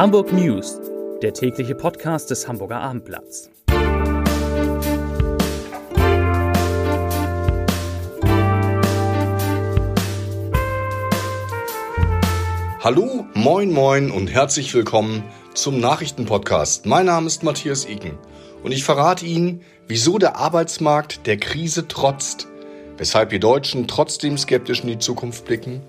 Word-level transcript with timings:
Hamburg 0.00 0.32
News, 0.32 0.80
der 1.20 1.34
tägliche 1.34 1.74
Podcast 1.74 2.30
des 2.30 2.48
Hamburger 2.48 2.80
Abendblatts. 2.80 3.50
Hallo, 12.82 13.26
moin, 13.34 13.70
moin 13.70 14.10
und 14.10 14.28
herzlich 14.28 14.72
willkommen 14.72 15.22
zum 15.52 15.80
Nachrichtenpodcast. 15.80 16.86
Mein 16.86 17.04
Name 17.04 17.26
ist 17.26 17.42
Matthias 17.42 17.86
Iken 17.86 18.16
und 18.62 18.72
ich 18.72 18.84
verrate 18.84 19.26
Ihnen, 19.26 19.60
wieso 19.86 20.16
der 20.16 20.36
Arbeitsmarkt 20.36 21.26
der 21.26 21.36
Krise 21.36 21.88
trotzt, 21.88 22.48
weshalb 22.96 23.32
wir 23.32 23.38
Deutschen 23.38 23.86
trotzdem 23.86 24.38
skeptisch 24.38 24.80
in 24.80 24.88
die 24.88 24.98
Zukunft 24.98 25.44
blicken 25.44 25.82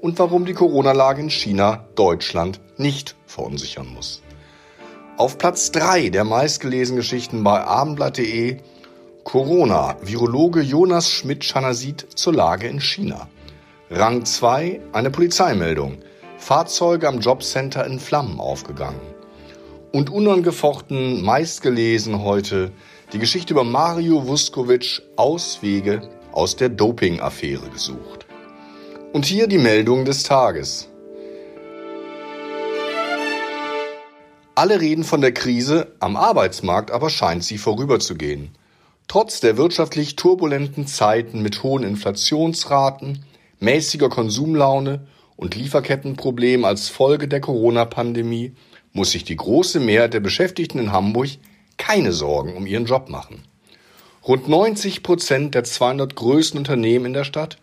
und 0.00 0.18
warum 0.18 0.44
die 0.44 0.54
Corona-Lage 0.54 1.22
in 1.22 1.30
China 1.30 1.84
Deutschland 1.94 2.60
nicht 2.76 3.16
verunsichern 3.26 3.88
muss. 3.92 4.22
Auf 5.16 5.38
Platz 5.38 5.70
3 5.72 6.10
der 6.10 6.24
meistgelesenen 6.24 6.98
Geschichten 6.98 7.42
bei 7.42 7.62
abendblatt.de 7.64 8.58
Corona, 9.24 9.96
Virologe 10.02 10.60
Jonas 10.60 11.10
Schmidt-Schanasit 11.10 12.06
zur 12.14 12.34
Lage 12.34 12.68
in 12.68 12.80
China. 12.80 13.28
Rang 13.90 14.24
2, 14.24 14.80
eine 14.92 15.10
Polizeimeldung. 15.10 15.98
Fahrzeuge 16.38 17.08
am 17.08 17.20
Jobcenter 17.20 17.86
in 17.86 17.98
Flammen 17.98 18.38
aufgegangen. 18.38 19.00
Und 19.92 20.10
unangefochten 20.10 21.22
meistgelesen 21.22 22.22
heute 22.22 22.70
die 23.12 23.18
Geschichte 23.18 23.54
über 23.54 23.64
Mario 23.64 24.26
Vuskovic 24.26 25.02
Auswege 25.16 26.08
aus 26.32 26.54
der 26.56 26.68
Doping-Affäre 26.68 27.68
gesucht. 27.70 28.25
Und 29.16 29.24
hier 29.24 29.46
die 29.46 29.56
Meldung 29.56 30.04
des 30.04 30.24
Tages. 30.24 30.90
Alle 34.54 34.78
reden 34.78 35.04
von 35.04 35.22
der 35.22 35.32
Krise, 35.32 35.94
am 36.00 36.16
Arbeitsmarkt 36.16 36.90
aber 36.90 37.08
scheint 37.08 37.42
sie 37.42 37.56
vorüberzugehen. 37.56 38.50
Trotz 39.08 39.40
der 39.40 39.56
wirtschaftlich 39.56 40.16
turbulenten 40.16 40.86
Zeiten 40.86 41.40
mit 41.40 41.62
hohen 41.62 41.82
Inflationsraten, 41.82 43.24
mäßiger 43.58 44.10
Konsumlaune 44.10 45.06
und 45.36 45.54
Lieferkettenproblemen 45.54 46.66
als 46.66 46.90
Folge 46.90 47.26
der 47.26 47.40
Corona-Pandemie 47.40 48.52
muss 48.92 49.12
sich 49.12 49.24
die 49.24 49.36
große 49.36 49.80
Mehrheit 49.80 50.12
der 50.12 50.20
Beschäftigten 50.20 50.78
in 50.78 50.92
Hamburg 50.92 51.30
keine 51.78 52.12
Sorgen 52.12 52.54
um 52.54 52.66
ihren 52.66 52.84
Job 52.84 53.08
machen. 53.08 53.44
Rund 54.28 54.46
90 54.46 55.02
Prozent 55.02 55.54
der 55.54 55.64
200 55.64 56.14
größten 56.14 56.58
Unternehmen 56.58 57.06
in 57.06 57.12
der 57.14 57.24
Stadt 57.24 57.56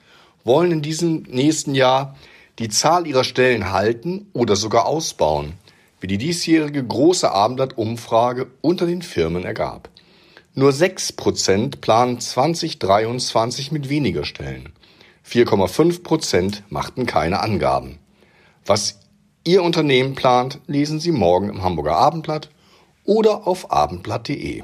wollen 0.43 0.71
in 0.71 0.81
diesem 0.81 1.23
nächsten 1.23 1.75
Jahr 1.75 2.15
die 2.59 2.69
Zahl 2.69 3.07
ihrer 3.07 3.23
Stellen 3.23 3.71
halten 3.71 4.27
oder 4.33 4.55
sogar 4.55 4.85
ausbauen 4.85 5.53
wie 6.03 6.07
die 6.07 6.17
diesjährige 6.17 6.83
große 6.83 7.31
Abendblatt-Umfrage 7.31 8.47
unter 8.59 8.85
den 8.85 9.01
Firmen 9.01 9.45
ergab. 9.45 9.89
Nur 10.53 10.73
6 10.73 11.13
Prozent 11.13 11.79
planen 11.79 12.19
2023 12.19 13.71
mit 13.71 13.87
weniger 13.87 14.25
Stellen. 14.25 14.73
4,5 15.25 16.03
Prozent 16.03 16.63
machten 16.67 17.05
keine 17.05 17.39
Angaben. 17.39 17.99
Was 18.65 18.99
Ihr 19.45 19.63
Unternehmen 19.63 20.13
plant, 20.13 20.59
lesen 20.67 20.99
Sie 20.99 21.13
morgen 21.13 21.47
im 21.47 21.63
Hamburger 21.63 21.95
Abendblatt 21.95 22.49
oder 23.05 23.47
auf 23.47 23.71
abendblatt.de. 23.71 24.63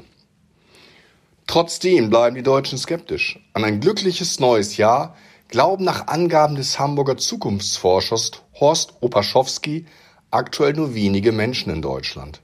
Trotzdem 1.46 2.10
bleiben 2.10 2.36
die 2.36 2.42
Deutschen 2.42 2.76
skeptisch. 2.76 3.40
An 3.54 3.64
ein 3.64 3.80
glückliches 3.80 4.40
neues 4.40 4.76
Jahr 4.76 5.16
glauben 5.50 5.84
nach 5.84 6.06
Angaben 6.06 6.54
des 6.54 6.78
Hamburger 6.78 7.16
Zukunftsforschers 7.16 8.30
Horst 8.60 8.94
Opaschowski 9.00 9.86
aktuell 10.30 10.74
nur 10.74 10.94
wenige 10.94 11.32
Menschen 11.32 11.72
in 11.72 11.82
Deutschland. 11.82 12.40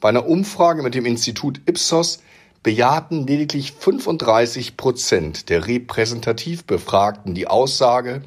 Bei 0.00 0.08
einer 0.08 0.26
Umfrage 0.26 0.82
mit 0.82 0.94
dem 0.94 1.06
Institut 1.06 1.60
Ipsos 1.66 2.18
bejahten 2.64 3.26
lediglich 3.28 3.72
35 3.72 4.76
Prozent 4.76 5.48
der 5.50 5.68
repräsentativ 5.68 6.64
Befragten 6.64 7.34
die 7.34 7.46
Aussage, 7.46 8.22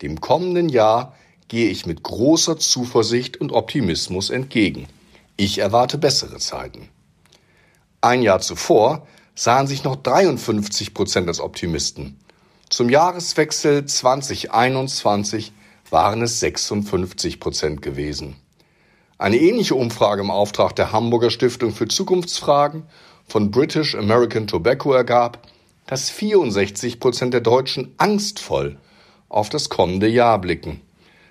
dem 0.00 0.22
kommenden 0.22 0.70
Jahr 0.70 1.14
gehe 1.48 1.68
ich 1.68 1.84
mit 1.84 2.02
großer 2.02 2.58
Zuversicht 2.58 3.38
und 3.38 3.52
Optimismus 3.52 4.30
entgegen. 4.30 4.86
Ich 5.36 5.58
erwarte 5.58 5.98
bessere 5.98 6.38
Zeiten. 6.38 6.88
Ein 8.00 8.22
Jahr 8.22 8.40
zuvor 8.40 9.06
sahen 9.34 9.66
sich 9.66 9.84
noch 9.84 9.96
53 9.96 10.94
Prozent 10.94 11.28
als 11.28 11.40
Optimisten. 11.40 12.16
Zum 12.70 12.88
Jahreswechsel 12.88 13.84
2021 13.84 15.50
waren 15.90 16.22
es 16.22 16.38
56 16.38 17.40
Prozent 17.40 17.82
gewesen. 17.82 18.36
Eine 19.18 19.38
ähnliche 19.38 19.74
Umfrage 19.74 20.22
im 20.22 20.30
Auftrag 20.30 20.76
der 20.76 20.92
Hamburger 20.92 21.30
Stiftung 21.30 21.74
für 21.74 21.88
Zukunftsfragen 21.88 22.84
von 23.26 23.50
British 23.50 23.96
American 23.96 24.46
Tobacco 24.46 24.92
ergab, 24.92 25.48
dass 25.88 26.10
64 26.10 27.00
Prozent 27.00 27.34
der 27.34 27.40
Deutschen 27.40 27.92
angstvoll 27.98 28.78
auf 29.28 29.48
das 29.48 29.68
kommende 29.68 30.06
Jahr 30.06 30.40
blicken. 30.40 30.80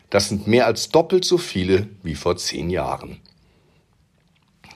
Das 0.09 0.27
sind 0.27 0.45
mehr 0.45 0.65
als 0.65 0.89
doppelt 0.89 1.23
so 1.23 1.37
viele 1.37 1.87
wie 2.03 2.15
vor 2.15 2.35
zehn 2.35 2.69
Jahren. 2.69 3.21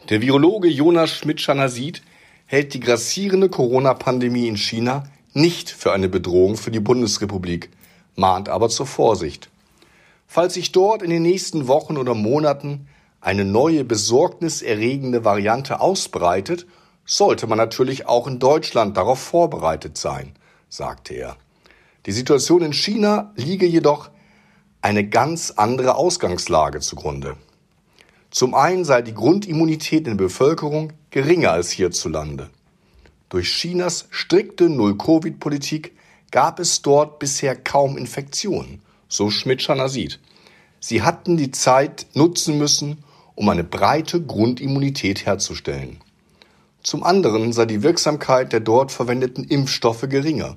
Der 0.09 0.21
Virologe 0.21 0.69
Jonas 0.69 1.11
Schmidt-Schanasit 1.11 2.01
hält 2.45 2.73
die 2.73 2.79
grassierende 2.79 3.49
Corona-Pandemie 3.49 4.47
in 4.47 4.55
China 4.55 5.03
nicht 5.33 5.69
für 5.69 5.91
eine 5.91 6.09
Bedrohung 6.09 6.57
für 6.57 6.71
die 6.71 6.79
Bundesrepublik, 6.79 7.69
mahnt 8.15 8.49
aber 8.49 8.69
zur 8.69 8.85
Vorsicht. 8.85 9.49
Falls 10.27 10.55
sich 10.55 10.71
dort 10.71 11.01
in 11.01 11.09
den 11.09 11.23
nächsten 11.23 11.67
Wochen 11.67 11.97
oder 11.97 12.13
Monaten 12.13 12.87
eine 13.21 13.45
neue 13.45 13.83
besorgniserregende 13.83 15.23
Variante 15.23 15.79
ausbreitet, 15.79 16.65
sollte 17.05 17.47
man 17.47 17.57
natürlich 17.57 18.07
auch 18.07 18.27
in 18.27 18.39
Deutschland 18.39 18.97
darauf 18.97 19.19
vorbereitet 19.19 19.97
sein, 19.97 20.33
sagte 20.69 21.13
er. 21.13 21.37
Die 22.05 22.11
Situation 22.11 22.61
in 22.61 22.73
China 22.73 23.31
liege 23.35 23.65
jedoch 23.65 24.09
eine 24.81 25.07
ganz 25.07 25.51
andere 25.51 25.95
Ausgangslage 25.95 26.81
zugrunde. 26.81 27.37
Zum 28.29 28.55
einen 28.55 28.83
sei 28.83 29.01
die 29.01 29.13
Grundimmunität 29.13 30.07
in 30.07 30.17
der 30.17 30.23
Bevölkerung 30.25 30.93
geringer 31.11 31.51
als 31.51 31.71
hierzulande. 31.71 32.49
Durch 33.33 33.51
Chinas 33.51 34.05
strikte 34.11 34.69
Null-Covid-Politik 34.69 35.93
gab 36.29 36.59
es 36.59 36.83
dort 36.83 37.17
bisher 37.17 37.55
kaum 37.55 37.97
Infektionen 37.97 38.79
so 39.07 39.31
Schmidt-Schanner 39.31 39.89
sieht. 39.89 40.19
Sie 40.79 41.01
hatten 41.01 41.35
die 41.35 41.49
Zeit 41.49 42.05
nutzen 42.13 42.59
müssen, 42.59 43.03
um 43.33 43.49
eine 43.49 43.63
breite 43.63 44.21
Grundimmunität 44.21 45.25
herzustellen. 45.25 45.97
Zum 46.83 47.03
anderen 47.03 47.53
sei 47.53 47.65
die 47.65 47.81
Wirksamkeit 47.81 48.53
der 48.53 48.59
dort 48.59 48.91
verwendeten 48.91 49.45
Impfstoffe 49.45 50.07
geringer. 50.07 50.55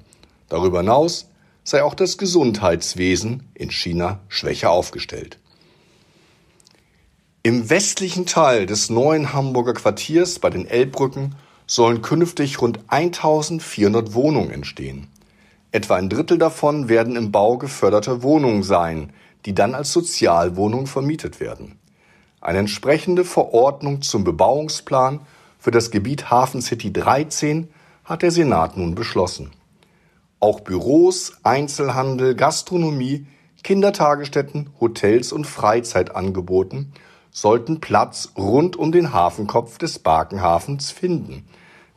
Darüber 0.50 0.80
hinaus 0.80 1.30
sei 1.64 1.82
auch 1.82 1.94
das 1.94 2.18
Gesundheitswesen 2.18 3.48
in 3.54 3.70
China 3.70 4.20
schwächer 4.28 4.70
aufgestellt. 4.70 5.38
Im 7.42 7.70
westlichen 7.70 8.26
Teil 8.26 8.66
des 8.66 8.90
neuen 8.90 9.32
Hamburger 9.32 9.72
Quartiers 9.72 10.40
bei 10.40 10.50
den 10.50 10.66
Elbbrücken 10.66 11.36
sollen 11.66 12.02
künftig 12.02 12.60
rund 12.60 12.80
1400 12.88 14.14
Wohnungen 14.14 14.50
entstehen. 14.50 15.08
Etwa 15.72 15.96
ein 15.96 16.08
Drittel 16.08 16.38
davon 16.38 16.88
werden 16.88 17.16
im 17.16 17.32
Bau 17.32 17.58
geförderte 17.58 18.22
Wohnungen 18.22 18.62
sein, 18.62 19.12
die 19.44 19.54
dann 19.54 19.74
als 19.74 19.92
Sozialwohnungen 19.92 20.86
vermietet 20.86 21.40
werden. 21.40 21.78
Eine 22.40 22.58
entsprechende 22.60 23.24
Verordnung 23.24 24.02
zum 24.02 24.24
Bebauungsplan 24.24 25.20
für 25.58 25.70
das 25.70 25.90
Gebiet 25.90 26.30
Hafen 26.30 26.62
City 26.62 26.92
13 26.92 27.68
hat 28.04 28.22
der 28.22 28.30
Senat 28.30 28.76
nun 28.76 28.94
beschlossen. 28.94 29.50
Auch 30.38 30.60
Büros, 30.60 31.32
Einzelhandel, 31.42 32.36
Gastronomie, 32.36 33.26
Kindertagesstätten, 33.64 34.70
Hotels 34.80 35.32
und 35.32 35.44
Freizeitangeboten 35.46 36.92
sollten 37.36 37.80
Platz 37.80 38.32
rund 38.38 38.76
um 38.76 38.92
den 38.92 39.12
Hafenkopf 39.12 39.76
des 39.76 39.98
Barkenhafens 39.98 40.90
finden, 40.90 41.44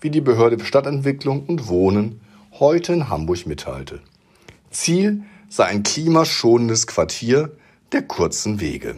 wie 0.02 0.10
die 0.10 0.20
Behörde 0.20 0.62
Stadtentwicklung 0.64 1.46
und 1.46 1.70
Wohnen 1.70 2.20
heute 2.60 2.92
in 2.92 3.10
Hamburg 3.10 3.46
mitteilte. 3.46 4.02
Ziel 4.70 5.24
sei 5.48 5.64
ein 5.68 5.84
klimaschonendes 5.84 6.88
Quartier 6.88 7.52
der 7.94 8.02
kurzen 8.02 8.60
Wege. 8.60 8.98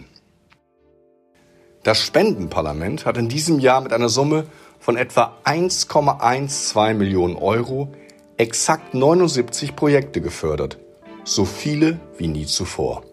Das 1.84 2.00
Spendenparlament 2.00 3.06
hat 3.06 3.18
in 3.18 3.30
diesem 3.30 3.60
Jahr 3.60 3.82
mit 3.82 3.94
einer 3.94 4.10
Summe 4.10 4.48
von 4.80 4.98
etwa 4.98 5.38
1,12 5.46 6.96
Millionen 6.96 7.36
Euro 7.36 7.94
exakt 8.38 8.96
79 8.96 9.76
Projekte 9.76 10.22
gefördert, 10.22 10.80
so 11.24 11.46
viele 11.46 12.00
wie 12.18 12.28
nie 12.28 12.48
zuvor. 12.48 13.04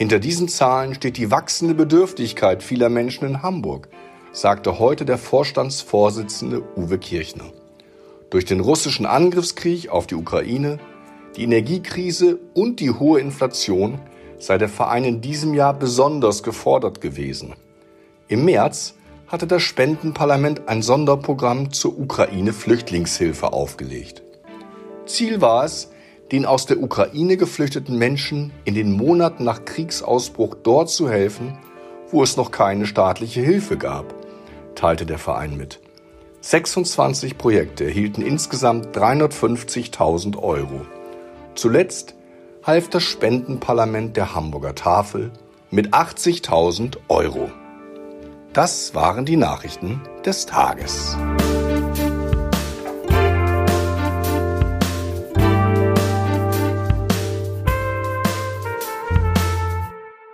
Hinter 0.00 0.18
diesen 0.18 0.48
Zahlen 0.48 0.94
steht 0.94 1.18
die 1.18 1.30
wachsende 1.30 1.74
Bedürftigkeit 1.74 2.62
vieler 2.62 2.88
Menschen 2.88 3.28
in 3.28 3.42
Hamburg, 3.42 3.90
sagte 4.32 4.78
heute 4.78 5.04
der 5.04 5.18
Vorstandsvorsitzende 5.18 6.62
Uwe 6.74 6.96
Kirchner. 6.96 7.44
Durch 8.30 8.46
den 8.46 8.60
russischen 8.60 9.04
Angriffskrieg 9.04 9.90
auf 9.90 10.06
die 10.06 10.14
Ukraine, 10.14 10.78
die 11.36 11.42
Energiekrise 11.42 12.38
und 12.54 12.80
die 12.80 12.92
hohe 12.92 13.20
Inflation 13.20 13.98
sei 14.38 14.56
der 14.56 14.70
Verein 14.70 15.04
in 15.04 15.20
diesem 15.20 15.52
Jahr 15.52 15.74
besonders 15.74 16.42
gefordert 16.42 17.02
gewesen. 17.02 17.52
Im 18.26 18.46
März 18.46 18.94
hatte 19.26 19.46
das 19.46 19.60
Spendenparlament 19.60 20.66
ein 20.66 20.80
Sonderprogramm 20.80 21.74
zur 21.74 21.98
Ukraine-Flüchtlingshilfe 21.98 23.52
aufgelegt. 23.52 24.22
Ziel 25.04 25.42
war 25.42 25.66
es, 25.66 25.90
den 26.32 26.46
aus 26.46 26.66
der 26.66 26.82
Ukraine 26.82 27.36
geflüchteten 27.36 27.96
Menschen 27.96 28.52
in 28.64 28.74
den 28.74 28.92
Monaten 28.92 29.44
nach 29.44 29.64
Kriegsausbruch 29.64 30.56
dort 30.62 30.90
zu 30.90 31.10
helfen, 31.10 31.58
wo 32.10 32.22
es 32.22 32.36
noch 32.36 32.50
keine 32.50 32.86
staatliche 32.86 33.40
Hilfe 33.40 33.76
gab, 33.76 34.14
teilte 34.74 35.06
der 35.06 35.18
Verein 35.18 35.56
mit. 35.56 35.80
26 36.42 37.36
Projekte 37.36 37.84
erhielten 37.84 38.22
insgesamt 38.22 38.96
350.000 38.96 40.38
Euro. 40.38 40.86
Zuletzt 41.54 42.14
half 42.62 42.88
das 42.88 43.02
Spendenparlament 43.02 44.16
der 44.16 44.34
Hamburger 44.34 44.74
Tafel 44.74 45.32
mit 45.70 45.92
80.000 45.92 46.96
Euro. 47.08 47.50
Das 48.52 48.94
waren 48.94 49.24
die 49.24 49.36
Nachrichten 49.36 50.00
des 50.24 50.46
Tages. 50.46 51.16